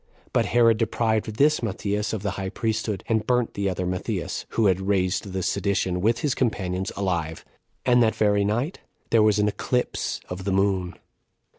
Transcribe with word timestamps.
But 0.33 0.47
Herod 0.47 0.77
deprived 0.77 1.35
this 1.35 1.61
Matthias 1.61 2.11
of 2.11 2.23
the 2.23 2.31
high 2.31 2.49
priesthood, 2.49 3.03
and 3.07 3.27
burnt 3.27 3.53
the 3.53 3.69
other 3.69 3.85
Matthias, 3.85 4.47
who 4.57 4.65
had 4.65 4.81
raised 4.87 5.31
the 5.31 5.43
sedition, 5.43 6.01
with 6.01 6.21
his 6.21 6.33
companions, 6.33 6.91
alive. 6.97 7.45
And 7.85 8.01
that 8.01 8.15
very 8.15 8.43
night 8.43 8.79
there 9.11 9.21
was 9.21 9.37
an 9.37 9.47
eclipse 9.47 10.19
of 10.27 10.43
the 10.43 10.51
moon. 10.51 10.95